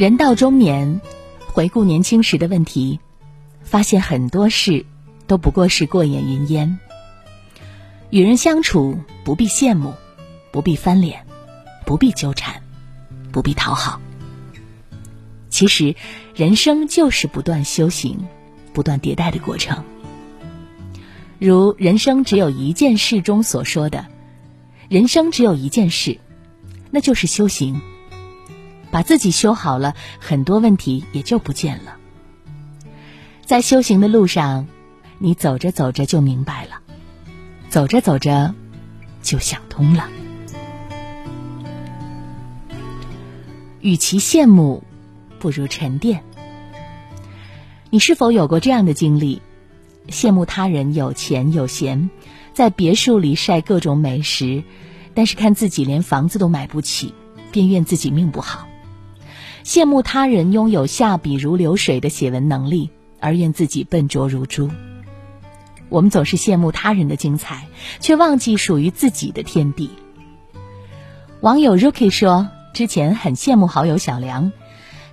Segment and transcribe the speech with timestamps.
[0.00, 1.02] 人到中年，
[1.46, 3.00] 回顾年轻时的问题，
[3.62, 4.86] 发现很多事
[5.26, 6.78] 都不过是过眼云烟。
[8.08, 9.92] 与人相处，不必羡慕，
[10.52, 11.26] 不必翻脸，
[11.84, 12.62] 不必纠缠，
[13.30, 14.00] 不必讨好。
[15.50, 15.94] 其实，
[16.34, 18.26] 人生就是不断修行、
[18.72, 19.84] 不断迭代的过程。
[21.38, 24.06] 如《人生只有一件事》中所说的
[24.88, 26.18] ：“人生只有一件事，
[26.90, 27.82] 那就是修行。
[28.90, 31.96] 把自己修好了，很多问题也就不见了。
[33.44, 34.66] 在修行的路上，
[35.18, 36.80] 你走着走着就明白了，
[37.68, 38.54] 走着走着
[39.22, 40.08] 就想通了。
[43.80, 44.82] 与其羡慕，
[45.38, 46.22] 不如沉淀。
[47.88, 49.40] 你是否有过这样的经历？
[50.08, 52.10] 羡慕他人有钱有闲，
[52.52, 54.64] 在别墅里晒各种美食，
[55.14, 57.14] 但是看自己连房子都买不起，
[57.52, 58.66] 便怨自己命不好；
[59.64, 64.70] 羡慕他人拥有下笔如流水的写文能力，而怨自己笨拙如猪。
[65.88, 67.66] 我们总是羡慕他人的精彩，
[68.00, 69.90] 却忘记属于自己的天地。
[71.40, 72.48] 网友 Rookie 说。
[72.72, 74.52] 之前很羡慕好友小梁，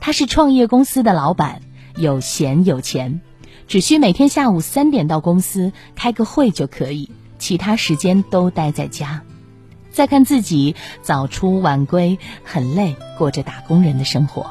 [0.00, 1.62] 他是创业公司的老板，
[1.94, 3.20] 有闲有钱，
[3.68, 7.08] 只需每天下午三点到公司开个会就可以，
[7.38, 9.22] 其他时间都待在家。
[9.94, 14.50] 再看自己早出晚归，很累，过着打工人的生活。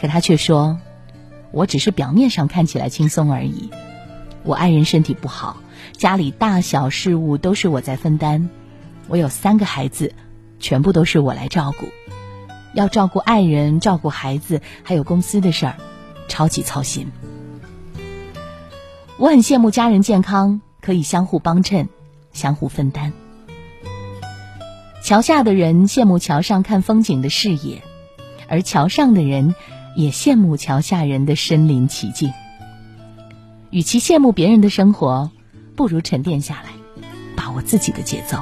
[0.00, 0.78] 可他却说
[1.52, 3.70] ：“我只是表面上看起来轻松而已。
[4.44, 5.58] 我爱人身体不好，
[5.92, 8.48] 家里大小事务都是我在分担。
[9.08, 10.14] 我有三个孩子。”
[10.58, 11.86] 全部都是我来照顾，
[12.72, 15.76] 要照顾爱人、照顾孩子，还有公司的事儿，
[16.28, 17.12] 超级操心。
[19.18, 21.90] 我很羡慕家人健康，可以相互帮衬、
[22.32, 23.12] 相互分担。
[25.06, 27.80] 桥下的人羡慕桥上看风景的视野，
[28.48, 29.54] 而桥上的人
[29.94, 32.32] 也羡慕桥下人的身临其境。
[33.70, 35.30] 与其羡慕别人的生活，
[35.76, 36.70] 不如沉淀下来，
[37.36, 38.38] 把握自己的节奏。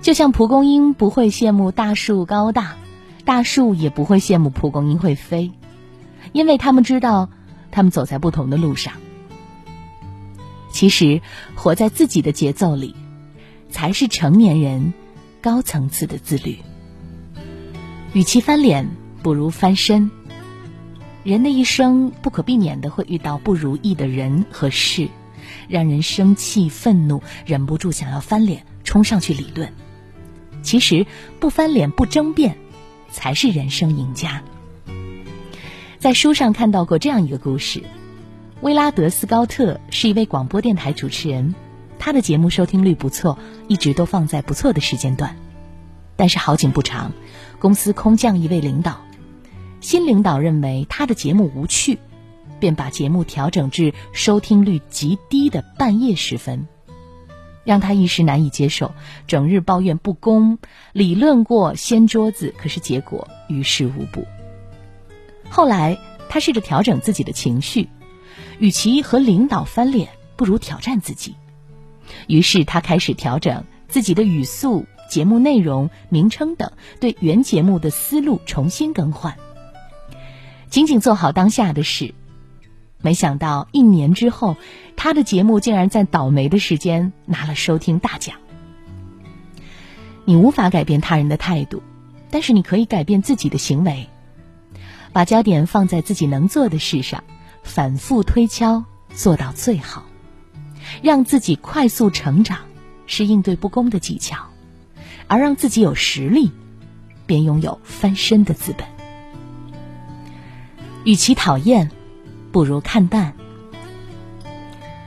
[0.00, 2.76] 就像蒲公英不会羡慕大树高大，
[3.24, 5.50] 大树也不会羡慕蒲公英会飞，
[6.30, 7.30] 因为他们知道，
[7.72, 8.92] 他们走在不同的路上。
[10.70, 11.20] 其实，
[11.56, 12.94] 活在自己的节奏里，
[13.74, 14.94] 才是成年人
[15.42, 16.58] 高层次的自律。
[18.12, 18.88] 与其翻脸，
[19.20, 20.12] 不如翻身。
[21.24, 25.08] 人的一生不可避免的会遇到不如意的人和事，
[25.68, 29.72] 让人生气愤怒，忍不住想要翻脸冲上去理论。
[30.62, 31.04] 其实
[31.40, 32.56] 不翻脸不争辩，
[33.10, 34.40] 才是人生赢家。
[35.98, 37.82] 在书上看到过这样一个故事：
[38.60, 41.56] 威拉德斯高特是一位广播电台主持人，
[41.98, 43.38] 他的节目收听率不错，
[43.68, 45.36] 一直都放在不错的时间段。
[46.16, 47.12] 但是好景不长，
[47.58, 49.00] 公司空降一位领导，
[49.80, 51.98] 新领导认为他的节目无趣，
[52.60, 56.68] 便把节目调整至收听率极低的半夜时分。
[57.64, 58.92] 让他一时难以接受，
[59.26, 60.58] 整日抱怨不公，
[60.92, 64.26] 理论过掀桌子，可是结果于事无补。
[65.48, 67.88] 后来他试着调整自己的情绪，
[68.58, 71.34] 与其和领导翻脸，不如挑战自己。
[72.26, 79.36] 于是他开始调整自己的语速、节目内容、名称等，对原节目的思路重新更换。
[80.70, 82.14] 仅仅做好当下的事。
[83.00, 84.56] 没想到一年之后，
[84.96, 88.36] 他的节目竟然在倒霉的时间拿了收听大奖。
[90.24, 91.82] 你无法改变他人的态度，
[92.30, 94.08] 但是你可以改变自己的行为，
[95.12, 97.22] 把焦点放在自己能做的事上，
[97.62, 98.84] 反复推敲，
[99.14, 100.06] 做到最好，
[101.02, 102.58] 让自己快速成长，
[103.06, 104.36] 是应对不公的技巧；
[105.26, 106.50] 而让自己有实力，
[107.26, 108.86] 便拥有翻身的资本。
[111.04, 111.90] 与其讨厌。
[112.52, 113.34] 不如看淡。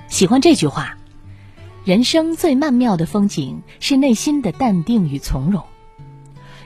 [0.09, 0.97] 喜欢这句话：
[1.85, 5.63] 人生最曼妙的风景是内心的淡定与从容。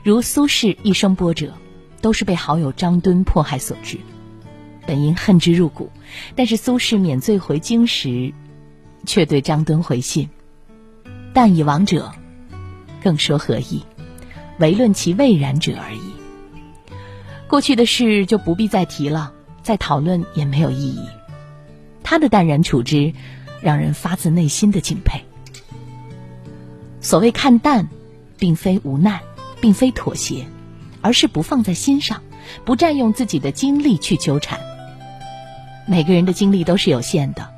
[0.02, 1.54] 如苏轼一生波折，
[2.00, 3.96] 都是被好友张敦迫害所致，
[4.84, 5.88] 本应恨之入骨。
[6.34, 8.34] 但是苏轼免罪回京时，
[9.06, 10.28] 却对张敦回信
[11.34, 12.12] ：“但以往者，
[13.02, 13.84] 更说何意？
[14.58, 16.12] 唯论其未然者而已。
[17.48, 19.32] 过去的事就不必再提了。”
[19.62, 21.06] 再讨论也没有意义。
[22.02, 23.12] 他的淡然处之，
[23.60, 25.24] 让人发自内心的敬佩。
[27.00, 27.88] 所谓看淡，
[28.36, 29.22] 并非无奈，
[29.60, 30.46] 并非妥协，
[31.00, 32.24] 而是不放在心上，
[32.64, 34.58] 不占用自己的精力去纠缠。
[35.86, 37.48] 每个人的精力都是有限的，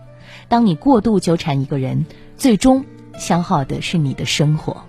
[0.49, 2.06] 当你过度纠缠一个人，
[2.37, 2.85] 最终
[3.19, 4.85] 消耗的是你的生活。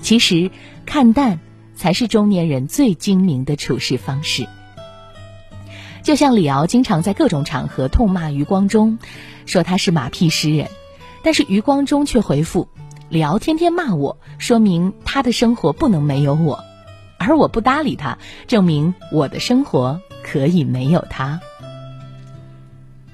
[0.00, 0.50] 其实，
[0.84, 1.40] 看淡
[1.74, 4.46] 才是中年人最精明的处事方式。
[6.02, 8.98] 就像李敖经常在各种场合痛骂余光中，
[9.46, 10.68] 说他是马屁诗人，
[11.22, 12.68] 但是余光中却回复
[13.08, 16.62] ：“李敖天天骂我，说明他的生活不能没有我，
[17.16, 21.40] 而我不搭理他，证明我的生活可以没有他。”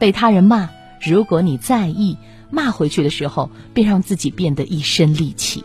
[0.01, 0.71] 被他人骂，
[1.01, 2.17] 如果你在意，
[2.51, 5.63] 骂回去的时候，便让自己变得一身戾气；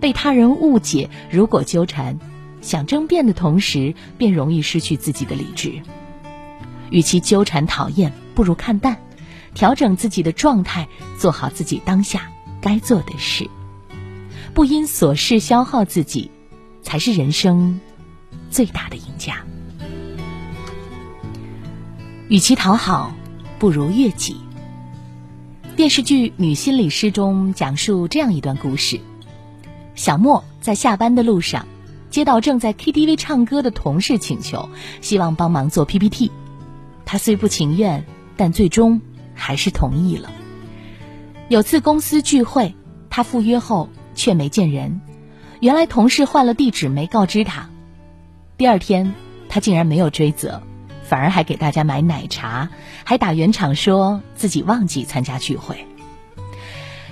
[0.00, 2.18] 被他人误解，如果纠缠，
[2.60, 5.80] 想争辩的同时，便容易失去自己的理智。
[6.90, 8.98] 与其纠缠讨厌，不如看淡，
[9.54, 12.28] 调整自己的状态，做好自己当下
[12.60, 13.48] 该做的事，
[14.52, 16.28] 不因琐事消耗自己，
[16.82, 17.80] 才是人生
[18.50, 19.36] 最大的赢家。
[22.28, 23.14] 与其讨好，
[23.64, 24.36] 不如悦己。
[25.74, 29.00] 电视剧《女心理师》中讲述这样一段故事：
[29.94, 31.66] 小莫在下班的路上，
[32.10, 34.68] 接到正在 KTV 唱歌的同事请求，
[35.00, 36.30] 希望帮忙做 PPT。
[37.06, 38.04] 他虽不情愿，
[38.36, 39.00] 但最终
[39.32, 40.30] 还是同意了。
[41.48, 42.74] 有次公司聚会，
[43.08, 45.00] 他赴约后却没见人，
[45.60, 47.70] 原来同事换了地址没告知他。
[48.58, 49.14] 第二天，
[49.48, 50.62] 他竟然没有追责，
[51.04, 52.70] 反而还给大家买奶茶，
[53.04, 55.86] 还打圆场说自己忘记参加聚会。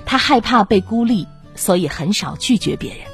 [0.04, 3.06] 他害怕被孤立，所以很少拒绝别人。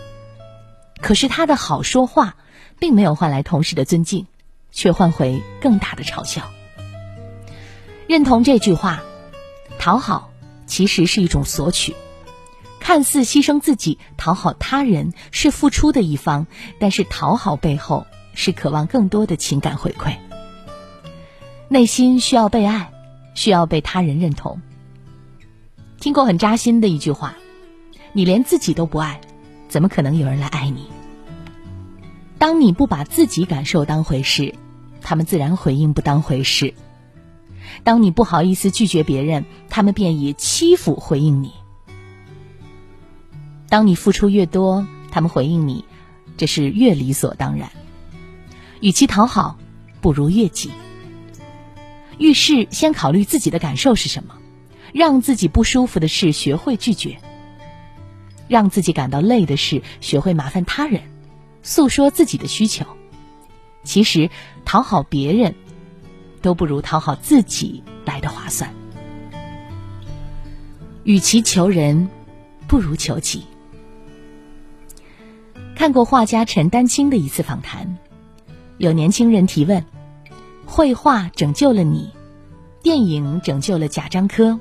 [1.00, 2.36] 可是他的好说话，
[2.78, 4.26] 并没有换来同事的尊敬，
[4.72, 6.50] 却换回更大的嘲笑。
[8.06, 9.02] 认同这句话，
[9.78, 10.30] 讨好
[10.66, 11.94] 其实是一种索取，
[12.80, 16.46] 看似牺牲自己讨好他人是付出的一方，
[16.80, 20.16] 但是讨好背后是渴望更多的情感回馈。
[21.70, 22.91] 内心需要被爱，
[23.35, 24.62] 需要被他人认同。
[26.00, 27.37] 听过很扎心的一句话
[28.15, 29.20] ：“你连自己都不爱，
[29.69, 30.87] 怎么可能有人来爱你？”
[32.38, 34.55] 当你不把自己感受当回事，
[35.03, 36.73] 他们自然回应不当回事。
[37.85, 41.50] 当你不好意思拒绝别人，他们便以欺负回应你；
[43.69, 45.85] 当你付出越多，他们回应你，
[46.38, 47.71] 这是越理所当然。
[48.81, 49.59] 与其讨好，
[50.00, 50.71] 不如悦己。
[52.19, 54.35] 遇事先考虑自己的感受是什么，
[54.93, 57.17] 让自己不舒服的事学会拒绝；
[58.49, 61.03] 让自己感到累的事学会麻烦他人，
[61.62, 62.85] 诉说自己的需求。
[63.85, 64.31] 其实，
[64.65, 65.55] 讨好别人。
[66.41, 68.73] 都不如讨好自己来的划算。
[71.03, 72.09] 与其求人，
[72.69, 73.43] 不如求己。
[75.75, 77.99] 看过画家陈丹青的一次访谈，
[78.76, 79.85] 有年轻人提问
[80.70, 82.11] ：“绘画拯救了你，
[82.82, 84.61] 电影拯救了贾樟柯，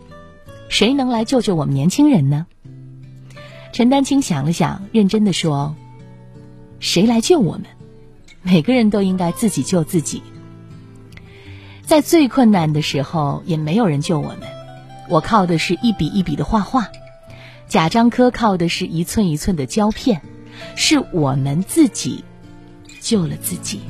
[0.69, 2.47] 谁能来救救我们年轻人呢？”
[3.73, 5.75] 陈丹青想了想，认真的说
[6.79, 7.65] ：“谁来救我们？
[8.41, 10.23] 每个人都应该自己救自己。”
[11.85, 14.39] 在最困难的时候，也没有人救我们。
[15.09, 16.87] 我靠的是一笔一笔的画画，
[17.67, 20.21] 贾樟柯靠的是一寸一寸的胶片，
[20.75, 22.23] 是我们自己
[23.01, 23.81] 救了自己。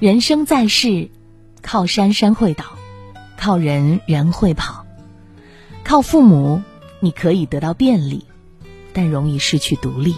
[0.00, 1.08] 人生在世，
[1.62, 2.64] 靠山山会倒，
[3.38, 4.84] 靠人人会跑，
[5.84, 6.62] 靠父母
[6.98, 8.26] 你可以得到便利，
[8.92, 10.14] 但容易失去独立；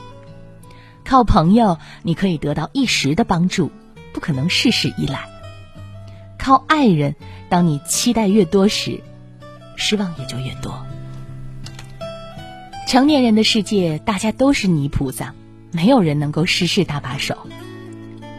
[1.05, 3.71] 靠朋友你可以得到一时的帮助，
[4.15, 5.29] 不可能事事依赖。
[6.39, 7.15] 靠爱人，
[7.51, 9.03] 当你期待越多时，
[9.77, 10.87] 失望也就越多。
[12.89, 15.35] 成年人的世界，大家都是泥菩萨，
[15.71, 17.37] 没有人能够事事搭把手。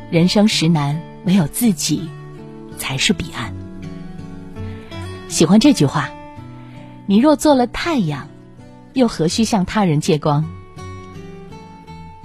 [0.10, 2.10] 人生实难，唯有自己
[2.77, 3.53] 才是彼岸。
[5.27, 6.10] 喜欢这句话：
[7.05, 8.29] 你若做了太阳，
[8.93, 10.46] 又何须向他人借光？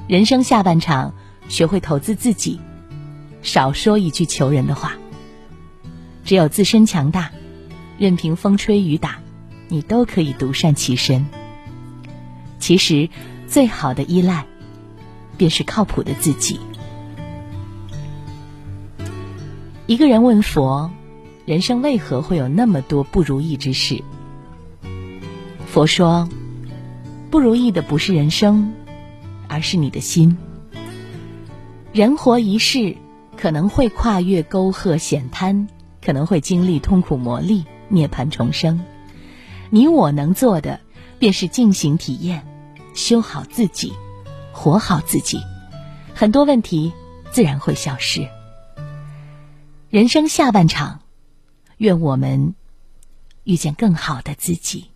[0.07, 1.15] 人生下半场，
[1.49, 2.61] 学会投资自己，
[3.43, 4.93] 少说一句求人的话。
[6.25, 7.33] 只有自身强大，
[7.99, 9.19] 任凭风吹雨打，
[9.67, 11.27] 你都可以独善其身。
[12.61, 13.11] 其实，
[13.49, 14.47] 最好的依赖，
[15.37, 16.61] 便是靠谱的自己。
[19.93, 20.91] 一个人问佛
[21.45, 24.03] ：“人生为何会有那么多不如意之事？”
[25.69, 26.31] 佛说
[27.31, 28.73] ：“不如意的不是人生，
[29.49, 30.39] 而是你的心。
[31.93, 32.97] 人活一世，
[33.37, 35.69] 可能会跨越沟壑险滩。”
[36.01, 38.81] 可能会经历痛苦磨砺，涅槃重生。
[39.69, 40.81] 你我能做的，
[41.19, 42.47] 便是进行体验，
[42.95, 43.93] 修好自己，
[44.53, 45.39] 活好自己，
[46.15, 46.95] 很多问题
[47.31, 48.27] 自然会消失。
[49.93, 51.03] 人生下半场，
[51.77, 52.55] 愿我们
[53.45, 54.92] 遇见更好的自己。